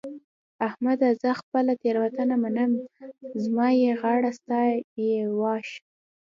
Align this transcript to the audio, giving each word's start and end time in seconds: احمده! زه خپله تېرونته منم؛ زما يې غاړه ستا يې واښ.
احمده! 0.67 1.09
زه 1.21 1.29
خپله 1.41 1.73
تېرونته 1.83 2.21
منم؛ 2.43 2.71
زما 3.43 3.67
يې 3.81 3.91
غاړه 4.01 4.31
ستا 4.39 4.59
يې 5.07 5.17
واښ. 5.39 5.69